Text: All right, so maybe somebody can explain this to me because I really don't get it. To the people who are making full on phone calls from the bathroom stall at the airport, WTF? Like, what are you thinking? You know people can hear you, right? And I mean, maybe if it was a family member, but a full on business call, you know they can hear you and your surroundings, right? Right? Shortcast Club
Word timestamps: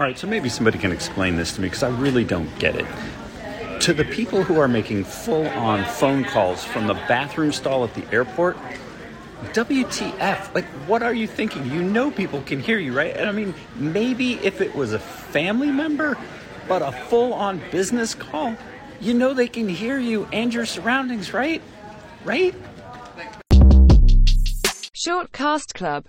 All 0.00 0.06
right, 0.06 0.16
so 0.16 0.26
maybe 0.26 0.48
somebody 0.48 0.78
can 0.78 0.92
explain 0.92 1.36
this 1.36 1.52
to 1.52 1.60
me 1.60 1.66
because 1.66 1.82
I 1.82 1.90
really 1.90 2.24
don't 2.24 2.48
get 2.58 2.74
it. 2.74 2.86
To 3.80 3.92
the 3.92 4.06
people 4.06 4.42
who 4.42 4.58
are 4.58 4.66
making 4.66 5.04
full 5.04 5.46
on 5.48 5.84
phone 5.84 6.24
calls 6.24 6.64
from 6.64 6.86
the 6.86 6.94
bathroom 6.94 7.52
stall 7.52 7.84
at 7.84 7.92
the 7.92 8.10
airport, 8.10 8.56
WTF? 9.52 10.54
Like, 10.54 10.64
what 10.86 11.02
are 11.02 11.12
you 11.12 11.26
thinking? 11.26 11.70
You 11.70 11.82
know 11.82 12.10
people 12.10 12.40
can 12.40 12.60
hear 12.60 12.78
you, 12.78 12.96
right? 12.96 13.14
And 13.14 13.28
I 13.28 13.32
mean, 13.32 13.52
maybe 13.76 14.38
if 14.42 14.62
it 14.62 14.74
was 14.74 14.94
a 14.94 14.98
family 14.98 15.70
member, 15.70 16.16
but 16.66 16.80
a 16.80 16.92
full 16.92 17.34
on 17.34 17.60
business 17.70 18.14
call, 18.14 18.56
you 19.02 19.12
know 19.12 19.34
they 19.34 19.48
can 19.48 19.68
hear 19.68 19.98
you 19.98 20.26
and 20.32 20.54
your 20.54 20.64
surroundings, 20.64 21.34
right? 21.34 21.60
Right? 22.24 22.54
Shortcast 24.94 25.74
Club 25.74 25.98